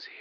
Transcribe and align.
Brasil. 0.00 0.12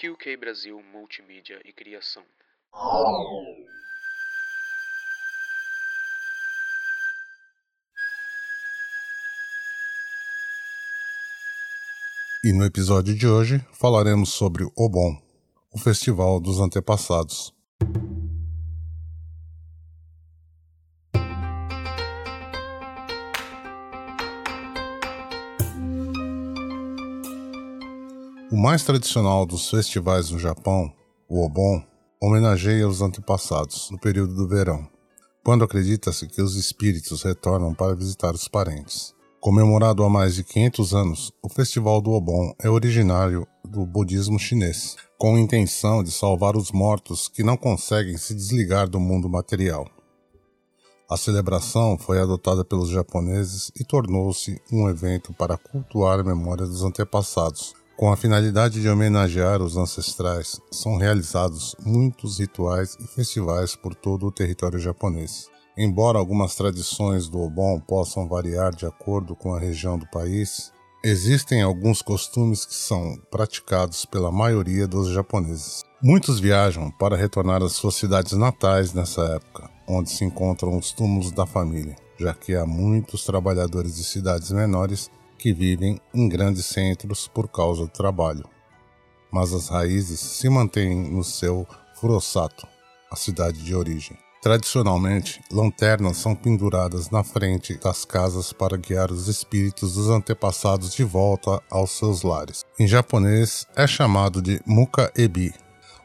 QK 0.00 0.36
Brasil 0.38 0.82
Multimídia 0.82 1.60
e 1.64 1.72
Criação. 1.72 2.24
E 12.44 12.52
no 12.52 12.64
episódio 12.64 13.14
de 13.14 13.26
hoje 13.26 13.58
falaremos 13.72 14.30
sobre 14.30 14.64
o 14.64 14.72
Obon, 14.76 15.20
o 15.70 15.78
Festival 15.78 16.40
dos 16.40 16.60
Antepassados. 16.60 17.57
O 28.50 28.56
mais 28.56 28.82
tradicional 28.82 29.44
dos 29.44 29.68
festivais 29.68 30.30
no 30.30 30.38
Japão, 30.38 30.90
o 31.28 31.44
Obon, 31.44 31.82
homenageia 32.18 32.88
os 32.88 33.02
antepassados 33.02 33.90
no 33.90 33.98
período 33.98 34.34
do 34.34 34.48
verão, 34.48 34.88
quando 35.44 35.64
acredita-se 35.64 36.26
que 36.26 36.40
os 36.40 36.56
espíritos 36.56 37.22
retornam 37.22 37.74
para 37.74 37.94
visitar 37.94 38.34
os 38.34 38.48
parentes. 38.48 39.14
Comemorado 39.38 40.02
há 40.02 40.08
mais 40.08 40.34
de 40.34 40.44
500 40.44 40.94
anos, 40.94 41.32
o 41.42 41.48
Festival 41.50 42.00
do 42.00 42.12
Obon 42.12 42.54
é 42.58 42.70
originário 42.70 43.46
do 43.62 43.84
budismo 43.84 44.38
chinês, 44.38 44.96
com 45.18 45.36
a 45.36 45.40
intenção 45.40 46.02
de 46.02 46.10
salvar 46.10 46.56
os 46.56 46.72
mortos 46.72 47.28
que 47.28 47.42
não 47.42 47.56
conseguem 47.56 48.16
se 48.16 48.34
desligar 48.34 48.88
do 48.88 48.98
mundo 48.98 49.28
material. 49.28 49.86
A 51.10 51.18
celebração 51.18 51.98
foi 51.98 52.18
adotada 52.18 52.64
pelos 52.64 52.88
japoneses 52.88 53.70
e 53.78 53.84
tornou-se 53.84 54.58
um 54.72 54.88
evento 54.88 55.34
para 55.34 55.58
cultuar 55.58 56.20
a 56.20 56.24
memória 56.24 56.66
dos 56.66 56.82
antepassados. 56.82 57.74
Com 57.98 58.12
a 58.12 58.16
finalidade 58.16 58.80
de 58.80 58.88
homenagear 58.88 59.60
os 59.60 59.76
ancestrais, 59.76 60.60
são 60.70 60.98
realizados 60.98 61.74
muitos 61.84 62.38
rituais 62.38 62.96
e 63.00 63.08
festivais 63.08 63.74
por 63.74 63.92
todo 63.92 64.24
o 64.24 64.30
território 64.30 64.78
japonês. 64.78 65.48
Embora 65.76 66.16
algumas 66.16 66.54
tradições 66.54 67.28
do 67.28 67.40
Obon 67.40 67.80
possam 67.80 68.28
variar 68.28 68.72
de 68.72 68.86
acordo 68.86 69.34
com 69.34 69.52
a 69.52 69.58
região 69.58 69.98
do 69.98 70.08
país, 70.10 70.70
existem 71.02 71.60
alguns 71.60 72.00
costumes 72.00 72.64
que 72.64 72.74
são 72.76 73.18
praticados 73.32 74.04
pela 74.04 74.30
maioria 74.30 74.86
dos 74.86 75.08
japoneses. 75.08 75.82
Muitos 76.00 76.38
viajam 76.38 76.92
para 76.92 77.16
retornar 77.16 77.64
às 77.64 77.72
suas 77.72 77.96
cidades 77.96 78.34
natais 78.34 78.92
nessa 78.92 79.22
época, 79.22 79.68
onde 79.88 80.08
se 80.10 80.24
encontram 80.24 80.78
os 80.78 80.92
túmulos 80.92 81.32
da 81.32 81.46
família, 81.46 81.96
já 82.16 82.32
que 82.32 82.54
há 82.54 82.64
muitos 82.64 83.24
trabalhadores 83.24 83.96
de 83.96 84.04
cidades 84.04 84.52
menores 84.52 85.10
que 85.38 85.52
vivem 85.52 86.00
em 86.12 86.28
grandes 86.28 86.66
centros 86.66 87.28
por 87.28 87.48
causa 87.48 87.82
do 87.82 87.88
trabalho. 87.88 88.44
Mas 89.30 89.52
as 89.52 89.68
raízes 89.68 90.18
se 90.18 90.48
mantêm 90.48 91.10
no 91.10 91.22
seu 91.22 91.66
Furosato, 91.94 92.66
a 93.10 93.16
cidade 93.16 93.62
de 93.62 93.74
origem. 93.74 94.16
Tradicionalmente, 94.40 95.40
lanternas 95.50 96.16
são 96.18 96.34
penduradas 96.34 97.10
na 97.10 97.24
frente 97.24 97.76
das 97.78 98.04
casas 98.04 98.52
para 98.52 98.76
guiar 98.76 99.10
os 99.10 99.26
espíritos 99.26 99.94
dos 99.94 100.08
antepassados 100.08 100.94
de 100.94 101.02
volta 101.02 101.60
aos 101.68 101.90
seus 101.90 102.22
lares. 102.22 102.64
Em 102.78 102.86
japonês, 102.86 103.66
é 103.74 103.86
chamado 103.86 104.40
de 104.40 104.60
muka-ebi. 104.64 105.52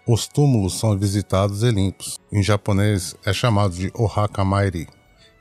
Os 0.07 0.27
túmulos 0.27 0.79
são 0.79 0.97
visitados 0.97 1.61
e 1.61 1.69
limpos. 1.69 2.19
Em 2.31 2.41
japonês, 2.41 3.15
é 3.23 3.31
chamado 3.31 3.75
de 3.75 3.91
ohaka 3.95 4.43
mairi 4.43 4.87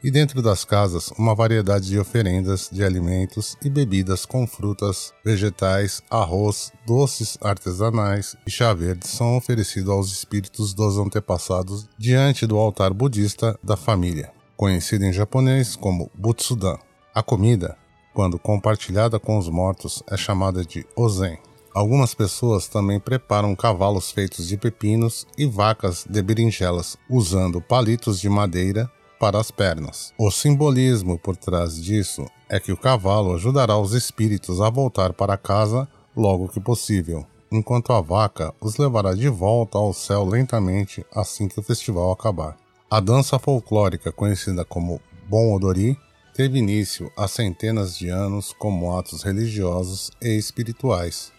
e 0.02 0.10
dentro 0.10 0.42
das 0.42 0.64
casas 0.64 1.12
uma 1.16 1.34
variedade 1.34 1.86
de 1.86 1.98
oferendas 1.98 2.68
de 2.70 2.82
alimentos 2.82 3.56
e 3.64 3.70
bebidas 3.70 4.26
com 4.26 4.46
frutas, 4.46 5.12
vegetais, 5.24 6.02
arroz, 6.10 6.72
doces 6.84 7.38
artesanais 7.40 8.36
e 8.46 8.50
chá 8.50 8.74
verde 8.74 9.06
são 9.06 9.36
oferecidos 9.36 9.90
aos 9.90 10.12
espíritos 10.12 10.74
dos 10.74 10.98
antepassados 10.98 11.88
diante 11.96 12.46
do 12.46 12.58
altar 12.58 12.92
budista 12.92 13.58
da 13.62 13.76
família, 13.76 14.32
conhecido 14.56 15.04
em 15.04 15.12
japonês 15.12 15.76
como 15.76 16.10
Butsudan. 16.14 16.78
A 17.14 17.22
comida, 17.22 17.76
quando 18.12 18.38
compartilhada 18.38 19.20
com 19.20 19.38
os 19.38 19.48
mortos, 19.48 20.02
é 20.10 20.16
chamada 20.16 20.64
de 20.64 20.84
ozen. 20.96 21.38
Algumas 21.74 22.12
pessoas 22.12 22.68
também 22.68 23.00
preparam 23.00 23.54
cavalos 23.54 24.10
feitos 24.10 24.46
de 24.46 24.58
pepinos 24.58 25.26
e 25.38 25.46
vacas 25.46 26.04
de 26.08 26.20
berinjelas, 26.20 26.98
usando 27.08 27.62
palitos 27.62 28.20
de 28.20 28.28
madeira 28.28 28.90
para 29.22 29.38
as 29.38 29.52
pernas. 29.52 30.12
O 30.18 30.32
simbolismo 30.32 31.16
por 31.16 31.36
trás 31.36 31.80
disso 31.80 32.26
é 32.48 32.58
que 32.58 32.72
o 32.72 32.76
cavalo 32.76 33.36
ajudará 33.36 33.78
os 33.78 33.92
espíritos 33.92 34.60
a 34.60 34.68
voltar 34.68 35.12
para 35.12 35.38
casa 35.38 35.86
logo 36.16 36.48
que 36.48 36.58
possível, 36.58 37.24
enquanto 37.48 37.92
a 37.92 38.00
vaca 38.00 38.52
os 38.60 38.78
levará 38.78 39.14
de 39.14 39.28
volta 39.28 39.78
ao 39.78 39.92
céu 39.92 40.24
lentamente 40.24 41.06
assim 41.14 41.46
que 41.46 41.60
o 41.60 41.62
festival 41.62 42.10
acabar. 42.10 42.56
A 42.90 42.98
dança 42.98 43.38
folclórica 43.38 44.10
conhecida 44.10 44.64
como 44.64 45.00
Bon 45.28 45.54
Odori 45.54 45.96
teve 46.34 46.58
início 46.58 47.08
há 47.16 47.28
centenas 47.28 47.96
de 47.96 48.08
anos 48.08 48.52
como 48.52 48.98
atos 48.98 49.22
religiosos 49.22 50.10
e 50.20 50.36
espirituais. 50.36 51.30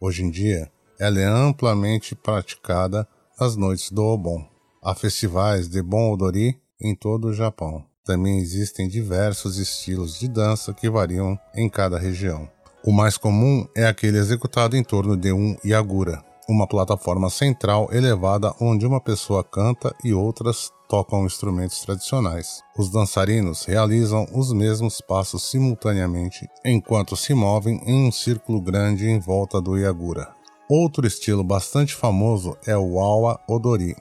Hoje 0.00 0.24
em 0.24 0.30
dia, 0.30 0.72
ela 0.98 1.20
é 1.20 1.26
amplamente 1.26 2.14
praticada 2.14 3.06
nas 3.38 3.56
noites 3.56 3.90
do 3.90 4.02
Obon. 4.02 4.42
Há 4.82 4.94
festivais 4.94 5.68
de 5.68 5.82
Bon 5.82 6.14
Odori 6.14 6.58
em 6.80 6.94
todo 6.94 7.28
o 7.28 7.34
Japão. 7.34 7.84
Também 8.04 8.38
existem 8.38 8.88
diversos 8.88 9.58
estilos 9.58 10.18
de 10.18 10.28
dança 10.28 10.72
que 10.72 10.90
variam 10.90 11.38
em 11.54 11.68
cada 11.68 11.98
região. 11.98 12.48
O 12.84 12.92
mais 12.92 13.16
comum 13.16 13.66
é 13.76 13.86
aquele 13.86 14.18
executado 14.18 14.76
em 14.76 14.82
torno 14.82 15.16
de 15.16 15.32
um 15.32 15.54
yagura, 15.64 16.24
uma 16.48 16.66
plataforma 16.66 17.28
central 17.28 17.88
elevada 17.92 18.54
onde 18.60 18.86
uma 18.86 19.00
pessoa 19.00 19.44
canta 19.44 19.94
e 20.02 20.14
outras 20.14 20.70
tocam 20.88 21.24
instrumentos 21.24 21.80
tradicionais. 21.82 22.62
Os 22.76 22.90
dançarinos 22.90 23.64
realizam 23.64 24.26
os 24.34 24.52
mesmos 24.52 25.00
passos 25.00 25.44
simultaneamente 25.44 26.48
enquanto 26.64 27.16
se 27.16 27.32
movem 27.34 27.80
em 27.86 28.08
um 28.08 28.10
círculo 28.10 28.60
grande 28.60 29.08
em 29.08 29.20
volta 29.20 29.60
do 29.60 29.76
yagura. 29.76 30.28
Outro 30.68 31.06
estilo 31.06 31.44
bastante 31.44 31.94
famoso 31.94 32.56
é 32.66 32.76
o 32.76 32.98
awa 32.98 33.38
odori, 33.48 33.94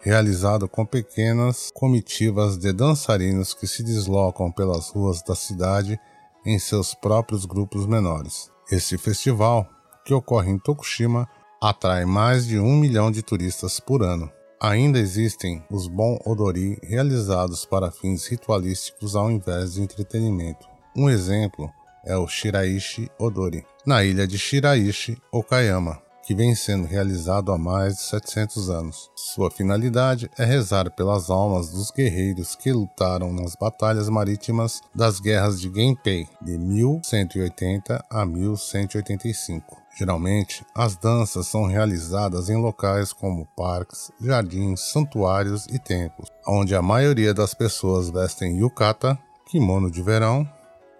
realizado 0.00 0.68
com 0.68 0.86
pequenas 0.86 1.70
comitivas 1.74 2.56
de 2.56 2.72
dançarinos 2.72 3.52
que 3.52 3.66
se 3.66 3.82
deslocam 3.82 4.50
pelas 4.50 4.90
ruas 4.90 5.22
da 5.22 5.34
cidade 5.34 5.98
em 6.46 6.58
seus 6.58 6.94
próprios 6.94 7.44
grupos 7.44 7.86
menores. 7.86 8.50
Este 8.70 8.96
festival, 8.96 9.66
que 10.04 10.14
ocorre 10.14 10.50
em 10.50 10.58
Tokushima, 10.58 11.28
atrai 11.60 12.04
mais 12.04 12.46
de 12.46 12.58
um 12.58 12.76
milhão 12.76 13.10
de 13.10 13.22
turistas 13.22 13.80
por 13.80 14.02
ano. 14.02 14.30
Ainda 14.60 14.98
existem 14.98 15.62
os 15.70 15.86
Bon 15.86 16.18
Odori 16.24 16.78
realizados 16.82 17.64
para 17.64 17.90
fins 17.90 18.26
ritualísticos 18.26 19.14
ao 19.14 19.30
invés 19.30 19.74
de 19.74 19.82
entretenimento. 19.82 20.66
Um 20.96 21.08
exemplo 21.08 21.70
é 22.04 22.16
o 22.16 22.26
Shiraishi 22.26 23.10
Odori, 23.18 23.64
na 23.86 24.02
ilha 24.02 24.26
de 24.26 24.38
Shiraishi, 24.38 25.18
Okayama, 25.30 26.00
que 26.28 26.34
vem 26.34 26.54
sendo 26.54 26.86
realizado 26.86 27.50
há 27.50 27.56
mais 27.56 27.94
de 27.94 28.02
700 28.02 28.68
anos. 28.68 29.10
Sua 29.16 29.50
finalidade 29.50 30.30
é 30.36 30.44
rezar 30.44 30.90
pelas 30.90 31.30
almas 31.30 31.70
dos 31.70 31.90
guerreiros 31.90 32.54
que 32.54 32.70
lutaram 32.70 33.32
nas 33.32 33.56
batalhas 33.56 34.10
marítimas 34.10 34.82
das 34.94 35.20
guerras 35.20 35.58
de 35.58 35.72
Genpei, 35.74 36.28
de 36.42 36.58
1180 36.58 38.04
a 38.10 38.26
1185. 38.26 39.74
Geralmente, 39.98 40.66
as 40.74 40.98
danças 40.98 41.46
são 41.46 41.64
realizadas 41.64 42.50
em 42.50 42.56
locais 42.60 43.10
como 43.10 43.48
parques, 43.56 44.12
jardins, 44.20 44.82
santuários 44.92 45.64
e 45.68 45.78
templos, 45.78 46.28
onde 46.46 46.74
a 46.74 46.82
maioria 46.82 47.32
das 47.32 47.54
pessoas 47.54 48.10
vestem 48.10 48.58
yukata, 48.58 49.18
kimono 49.46 49.90
de 49.90 50.02
verão, 50.02 50.46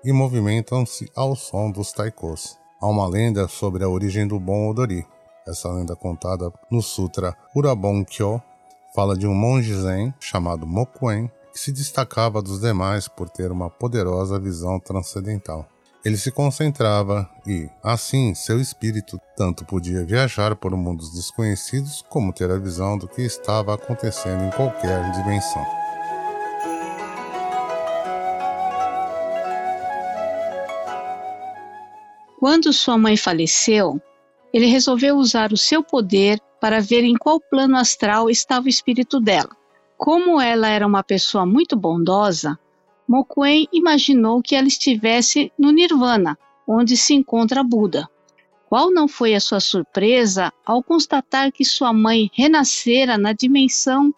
e 0.02 0.10
movimentam-se 0.10 1.06
ao 1.14 1.36
som 1.36 1.70
dos 1.70 1.92
taikos. 1.92 2.56
Há 2.80 2.86
uma 2.86 3.06
lenda 3.06 3.46
sobre 3.46 3.84
a 3.84 3.88
origem 3.90 4.26
do 4.26 4.40
Bon 4.40 4.70
Odori, 4.70 5.04
essa 5.48 5.68
lenda 5.72 5.96
contada 5.96 6.52
no 6.70 6.82
Sutra 6.82 7.34
Urabon 7.54 8.04
Kyo 8.04 8.40
fala 8.94 9.16
de 9.16 9.26
um 9.26 9.34
monge 9.34 9.74
zen 9.74 10.14
chamado 10.20 10.66
Mokuen 10.66 11.30
que 11.52 11.58
se 11.58 11.72
destacava 11.72 12.42
dos 12.42 12.60
demais 12.60 13.08
por 13.08 13.28
ter 13.28 13.50
uma 13.50 13.70
poderosa 13.70 14.38
visão 14.38 14.78
transcendental. 14.78 15.66
Ele 16.04 16.16
se 16.16 16.30
concentrava 16.30 17.28
e, 17.46 17.68
assim, 17.82 18.34
seu 18.34 18.60
espírito 18.60 19.20
tanto 19.36 19.64
podia 19.64 20.04
viajar 20.04 20.54
por 20.54 20.76
mundos 20.76 21.12
desconhecidos 21.12 22.04
como 22.08 22.32
ter 22.32 22.50
a 22.50 22.58
visão 22.58 22.96
do 22.96 23.08
que 23.08 23.22
estava 23.22 23.74
acontecendo 23.74 24.44
em 24.44 24.50
qualquer 24.50 25.10
dimensão. 25.10 25.64
Quando 32.38 32.72
sua 32.72 32.96
mãe 32.96 33.16
faleceu, 33.16 34.00
ele 34.52 34.66
resolveu 34.66 35.16
usar 35.16 35.52
o 35.52 35.56
seu 35.56 35.82
poder 35.82 36.40
para 36.60 36.80
ver 36.80 37.04
em 37.04 37.16
qual 37.16 37.40
plano 37.40 37.76
astral 37.76 38.28
estava 38.28 38.66
o 38.66 38.68
espírito 38.68 39.20
dela. 39.20 39.50
Como 39.96 40.40
ela 40.40 40.68
era 40.68 40.86
uma 40.86 41.02
pessoa 41.02 41.44
muito 41.44 41.76
bondosa, 41.76 42.58
Mokuen 43.06 43.66
imaginou 43.72 44.42
que 44.42 44.54
ela 44.54 44.68
estivesse 44.68 45.52
no 45.58 45.70
Nirvana, 45.72 46.38
onde 46.66 46.96
se 46.96 47.14
encontra 47.14 47.64
Buda. 47.64 48.08
Qual 48.68 48.90
não 48.90 49.08
foi 49.08 49.34
a 49.34 49.40
sua 49.40 49.60
surpresa 49.60 50.52
ao 50.64 50.82
constatar 50.82 51.50
que 51.50 51.64
sua 51.64 51.92
mãe 51.92 52.30
renascera 52.34 53.16
na 53.16 53.32
dimensão 53.32 54.12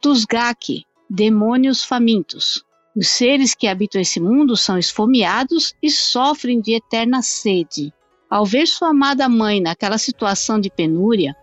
dos 0.00 0.24
Gaki, 0.24 0.84
demônios 1.10 1.84
famintos. 1.84 2.64
Os 2.96 3.08
seres 3.08 3.54
que 3.54 3.66
habitam 3.66 4.00
esse 4.00 4.20
mundo 4.20 4.56
são 4.56 4.78
esfomeados 4.78 5.74
e 5.82 5.90
sofrem 5.90 6.60
de 6.60 6.74
eterna 6.74 7.20
sede. 7.22 7.92
Ao 8.30 8.44
ver 8.44 8.66
sua 8.66 8.90
amada 8.90 9.28
mãe 9.28 9.60
naquela 9.60 9.98
situação 9.98 10.60
de 10.60 10.70
penúria, 10.70 11.36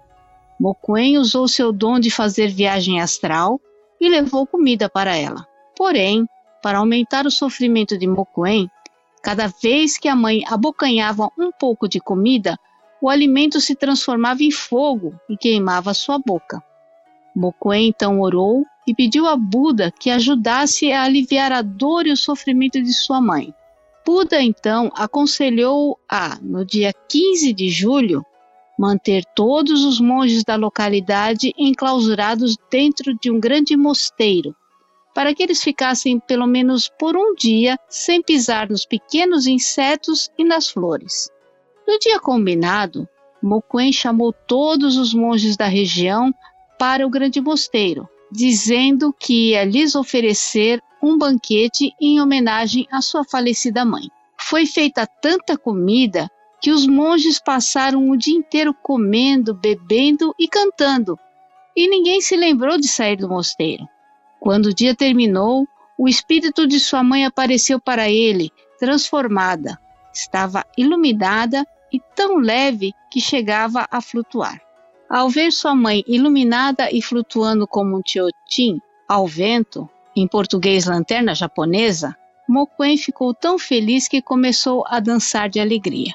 Mokuen 0.60 1.18
usou 1.18 1.48
seu 1.48 1.72
dom 1.72 2.00
de 2.00 2.10
fazer 2.10 2.50
viagem 2.50 3.00
astral 3.00 3.60
e 4.00 4.10
levou 4.10 4.46
comida 4.46 4.90
para 4.90 5.16
ela. 5.16 5.48
Porém, 5.76 6.28
para 6.62 6.78
aumentar 6.78 7.26
o 7.26 7.32
sofrimento 7.32 7.98
de 7.98 8.08
Mokuen, 8.08 8.70
Cada 9.24 9.48
vez 9.48 9.98
que 9.98 10.10
a 10.10 10.16
mãe 10.18 10.44
abocanhava 10.46 11.30
um 11.40 11.50
pouco 11.50 11.88
de 11.88 12.02
comida, 12.02 12.60
o 13.02 13.10
alimento 13.10 13.62
se 13.62 13.74
transformava 13.74 14.44
em 14.44 14.52
fogo 14.52 15.18
e 15.30 15.38
queimava 15.38 15.94
sua 15.94 16.20
boca. 16.20 16.62
Mokuen 17.34 17.88
então 17.88 18.20
orou 18.20 18.66
e 18.86 18.94
pediu 18.94 19.26
a 19.26 19.38
Buda 19.38 19.90
que 19.98 20.10
ajudasse 20.10 20.92
a 20.92 21.04
aliviar 21.04 21.54
a 21.54 21.62
dor 21.62 22.06
e 22.06 22.12
o 22.12 22.18
sofrimento 22.18 22.84
de 22.84 22.92
sua 22.94 23.22
mãe. 23.22 23.54
Buda 24.06 24.42
então 24.42 24.92
aconselhou 24.96 25.98
a, 26.10 26.38
no 26.42 26.66
dia 26.66 26.92
15 27.08 27.54
de 27.54 27.70
julho, 27.70 28.26
manter 28.78 29.24
todos 29.36 29.86
os 29.86 30.00
monges 30.00 30.44
da 30.44 30.56
localidade 30.56 31.54
enclausurados 31.58 32.58
dentro 32.70 33.18
de 33.18 33.32
um 33.32 33.40
grande 33.40 33.78
mosteiro 33.78 34.56
para 35.14 35.34
que 35.34 35.44
eles 35.44 35.64
ficassem 35.64 36.20
pelo 36.20 36.48
menos 36.48 36.90
por 37.00 37.16
um 37.16 37.36
dia 37.36 37.78
sem 37.88 38.22
pisar 38.22 38.70
nos 38.70 38.86
pequenos 38.86 39.46
insetos 39.46 40.30
e 40.38 40.44
nas 40.44 40.70
flores. 40.70 41.30
No 41.88 42.00
dia 42.00 42.20
combinado, 42.20 43.08
Mokuen 43.42 43.94
chamou 43.94 44.34
todos 44.34 44.98
os 44.98 45.14
monges 45.14 45.56
da 45.56 45.68
região 45.68 46.34
para 46.80 47.06
o 47.06 47.10
grande 47.10 47.40
mosteiro, 47.40 48.10
dizendo 48.32 49.14
que 49.14 49.52
ia 49.52 49.64
lhes 49.64 49.96
oferecer 49.96 50.82
um 51.04 51.18
banquete 51.18 51.94
em 52.00 52.22
homenagem 52.22 52.88
à 52.90 53.02
sua 53.02 53.26
falecida 53.26 53.84
mãe. 53.84 54.10
Foi 54.40 54.66
feita 54.66 55.06
tanta 55.06 55.58
comida 55.58 56.30
que 56.62 56.72
os 56.72 56.88
monges 56.88 57.42
passaram 57.44 58.10
o 58.10 58.16
dia 58.16 58.38
inteiro 58.38 58.74
comendo, 58.74 59.54
bebendo 59.54 60.34
e 60.40 60.48
cantando, 60.48 61.20
e 61.76 61.90
ninguém 61.90 62.22
se 62.22 62.38
lembrou 62.38 62.78
de 62.78 62.88
sair 62.88 63.18
do 63.18 63.28
mosteiro. 63.28 63.86
Quando 64.40 64.68
o 64.68 64.74
dia 64.74 64.96
terminou, 64.96 65.68
o 65.98 66.08
espírito 66.08 66.66
de 66.66 66.80
sua 66.80 67.04
mãe 67.04 67.26
apareceu 67.26 67.82
para 67.82 68.10
ele, 68.10 68.50
transformada. 68.80 69.78
Estava 70.14 70.66
iluminada 70.78 71.66
e 71.92 72.00
tão 72.16 72.38
leve 72.38 72.94
que 73.12 73.20
chegava 73.20 73.86
a 73.92 74.00
flutuar. 74.00 74.62
Ao 75.10 75.30
ver 75.30 75.52
sua 75.52 75.76
mãe 75.76 76.04
iluminada 76.08 76.90
e 76.92 77.02
flutuando 77.02 77.68
como 77.68 77.98
um 77.98 78.02
tiotin 78.02 78.80
ao 79.08 79.28
vento, 79.28 79.90
em 80.16 80.28
português 80.28 80.86
lanterna 80.86 81.34
japonesa, 81.34 82.16
Mokuen 82.48 82.98
ficou 82.98 83.34
tão 83.34 83.58
feliz 83.58 84.08
que 84.08 84.22
começou 84.22 84.84
a 84.88 85.00
dançar 85.00 85.50
de 85.50 85.60
alegria. 85.60 86.14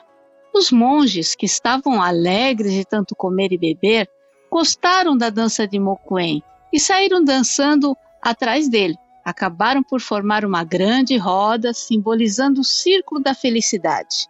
Os 0.55 0.71
monges, 0.71 1.35
que 1.35 1.47
estavam 1.47 2.03
alegres 2.03 2.73
de 2.73 2.85
tanto 2.85 3.15
comer 3.15 3.53
e 3.53 3.59
beber, 3.59 4.09
gostaram 4.51 5.17
da 5.17 5.31
dança 5.31 5.67
de 5.67 5.79
Mokuen 5.79 6.43
e 6.73 6.79
saíram 6.79 7.23
dançando 7.23 7.97
atrás 8.23 8.69
dele. 8.69 8.97
Acabaram 9.25 9.83
por 9.83 10.01
formar 10.01 10.45
uma 10.45 10.65
grande 10.65 11.17
roda 11.17 11.75
simbolizando 11.75 12.61
o 12.61 12.65
círculo 12.65 13.21
da 13.21 13.35
felicidade. 13.35 14.27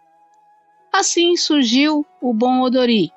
Assim 0.91 1.37
surgiu 1.37 2.05
o 2.21 2.33
Bon 2.33 2.61
Odori, 2.61 3.11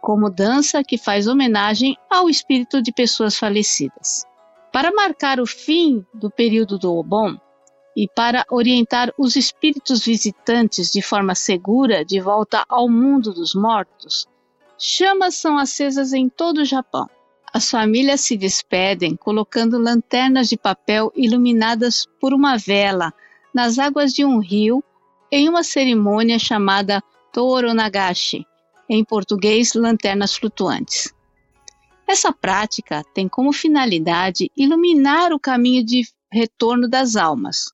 como 0.00 0.30
dança 0.30 0.84
que 0.84 0.98
faz 0.98 1.26
homenagem 1.26 1.96
ao 2.10 2.28
espírito 2.28 2.82
de 2.82 2.92
pessoas 2.92 3.36
falecidas. 3.36 4.26
Para 4.74 4.90
marcar 4.90 5.38
o 5.38 5.46
fim 5.46 6.04
do 6.12 6.28
período 6.28 6.76
do 6.76 6.92
Obon 6.96 7.36
e 7.96 8.08
para 8.08 8.44
orientar 8.50 9.14
os 9.16 9.36
espíritos 9.36 10.04
visitantes 10.04 10.90
de 10.90 11.00
forma 11.00 11.36
segura 11.36 12.04
de 12.04 12.18
volta 12.18 12.64
ao 12.68 12.88
mundo 12.88 13.32
dos 13.32 13.54
mortos, 13.54 14.26
chamas 14.76 15.36
são 15.36 15.56
acesas 15.56 16.12
em 16.12 16.28
todo 16.28 16.62
o 16.62 16.64
Japão. 16.64 17.08
As 17.52 17.70
famílias 17.70 18.22
se 18.22 18.36
despedem 18.36 19.14
colocando 19.14 19.78
lanternas 19.78 20.48
de 20.48 20.56
papel 20.56 21.12
iluminadas 21.14 22.04
por 22.20 22.34
uma 22.34 22.58
vela 22.58 23.14
nas 23.54 23.78
águas 23.78 24.12
de 24.12 24.24
um 24.24 24.40
rio 24.40 24.82
em 25.30 25.48
uma 25.48 25.62
cerimônia 25.62 26.36
chamada 26.36 27.00
Toronagashi, 27.32 28.44
em 28.90 29.04
português, 29.04 29.72
lanternas 29.74 30.34
flutuantes. 30.34 31.13
Essa 32.06 32.32
prática 32.32 33.02
tem 33.14 33.28
como 33.28 33.52
finalidade 33.52 34.50
iluminar 34.56 35.32
o 35.32 35.40
caminho 35.40 35.84
de 35.84 36.02
retorno 36.30 36.88
das 36.88 37.16
almas. 37.16 37.72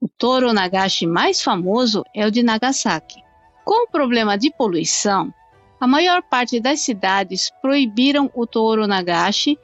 O 0.00 0.08
Toronagashi 0.08 1.06
mais 1.06 1.42
famoso 1.42 2.04
é 2.14 2.26
o 2.26 2.30
de 2.30 2.42
Nagasaki. 2.42 3.22
Com 3.64 3.84
o 3.84 3.90
problema 3.90 4.36
de 4.36 4.50
poluição, 4.50 5.32
a 5.80 5.86
maior 5.86 6.22
parte 6.22 6.60
das 6.60 6.80
cidades 6.80 7.50
proibiram 7.60 8.30
o 8.34 8.46
touro 8.46 8.86
nagashi 8.86 9.58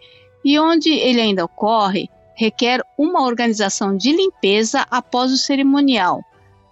e 0.44 0.58
onde 0.58 0.90
ele 0.90 1.20
ainda 1.20 1.44
ocorre, 1.44 2.08
requer 2.34 2.82
uma 2.98 3.22
organização 3.22 3.96
de 3.96 4.12
limpeza 4.12 4.86
após 4.90 5.30
o 5.30 5.36
cerimonial, 5.36 6.24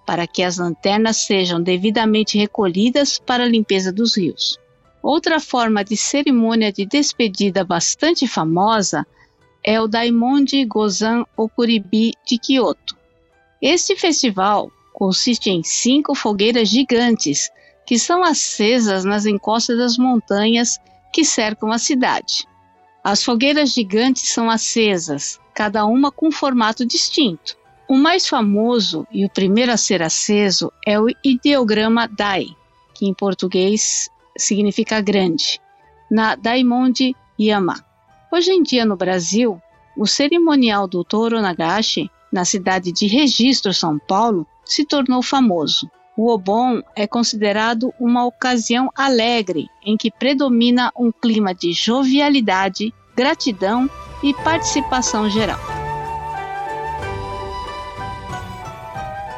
para 0.06 0.26
que 0.26 0.42
as 0.42 0.56
lanternas 0.56 1.18
sejam 1.18 1.62
devidamente 1.62 2.38
recolhidas 2.38 3.18
para 3.18 3.44
a 3.44 3.48
limpeza 3.48 3.92
dos 3.92 4.16
rios. 4.16 4.58
Outra 5.10 5.40
forma 5.40 5.82
de 5.82 5.96
cerimônia 5.96 6.70
de 6.70 6.84
despedida 6.84 7.64
bastante 7.64 8.28
famosa 8.28 9.06
é 9.64 9.80
o 9.80 9.88
Daimonji 9.88 10.66
Gozan 10.66 11.24
Okuribi 11.34 12.12
de 12.26 12.38
Kyoto. 12.38 12.94
Este 13.62 13.96
festival 13.96 14.70
consiste 14.92 15.48
em 15.48 15.62
cinco 15.62 16.14
fogueiras 16.14 16.68
gigantes 16.68 17.50
que 17.86 17.98
são 17.98 18.22
acesas 18.22 19.02
nas 19.02 19.24
encostas 19.24 19.78
das 19.78 19.96
montanhas 19.96 20.78
que 21.10 21.24
cercam 21.24 21.72
a 21.72 21.78
cidade. 21.78 22.46
As 23.02 23.24
fogueiras 23.24 23.72
gigantes 23.72 24.28
são 24.28 24.50
acesas, 24.50 25.40
cada 25.54 25.86
uma 25.86 26.12
com 26.12 26.28
um 26.28 26.32
formato 26.32 26.84
distinto. 26.84 27.56
O 27.88 27.96
mais 27.96 28.28
famoso 28.28 29.06
e 29.10 29.24
o 29.24 29.30
primeiro 29.30 29.72
a 29.72 29.78
ser 29.78 30.02
aceso 30.02 30.70
é 30.86 31.00
o 31.00 31.06
ideograma 31.24 32.06
Dai, 32.06 32.48
que 32.92 33.06
em 33.06 33.14
português 33.14 34.10
significa 34.38 35.00
grande, 35.00 35.60
na 36.10 36.36
Daimonde 36.36 37.14
Yama. 37.38 37.84
Hoje 38.32 38.52
em 38.52 38.62
dia 38.62 38.86
no 38.86 38.96
Brasil, 38.96 39.60
o 39.96 40.06
cerimonial 40.06 40.86
do 40.86 41.02
Toro 41.02 41.40
Nagashi, 41.42 42.10
na 42.32 42.44
cidade 42.44 42.92
de 42.92 43.06
Registro, 43.06 43.74
São 43.74 43.98
Paulo, 43.98 44.46
se 44.64 44.84
tornou 44.84 45.22
famoso. 45.22 45.90
O 46.16 46.30
Obon 46.30 46.82
é 46.96 47.06
considerado 47.06 47.92
uma 47.98 48.24
ocasião 48.24 48.90
alegre 48.94 49.68
em 49.84 49.96
que 49.96 50.10
predomina 50.10 50.92
um 50.96 51.10
clima 51.12 51.54
de 51.54 51.72
jovialidade, 51.72 52.92
gratidão 53.16 53.88
e 54.22 54.34
participação 54.34 55.30
geral. 55.30 55.60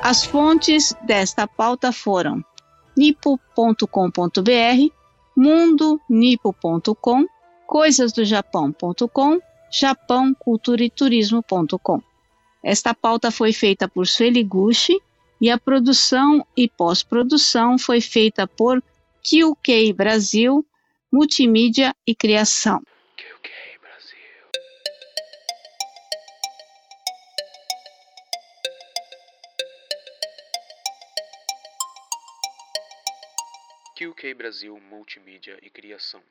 As 0.02 0.24
fontes 0.24 0.96
desta 1.02 1.46
pauta 1.46 1.92
foram 1.92 2.42
nipo.com.br, 3.00 4.92
mundonipo.com, 5.34 7.26
coisasdojapão.com, 7.66 9.40
japãoculturaeturismo.com. 9.72 12.02
Esta 12.62 12.92
pauta 12.92 13.30
foi 13.30 13.54
feita 13.54 13.88
por 13.88 14.06
Sueli 14.06 14.44
Gucci 14.44 15.00
e 15.40 15.48
a 15.48 15.56
produção 15.56 16.46
e 16.54 16.68
pós-produção 16.68 17.78
foi 17.78 18.02
feita 18.02 18.46
por 18.46 18.82
QK 19.22 19.94
Brasil, 19.94 20.62
Multimídia 21.10 21.96
e 22.06 22.14
Criação. 22.14 22.82
Brasil 34.34 34.78
Multimídia 34.78 35.58
e 35.62 35.70
Criação. 35.70 36.22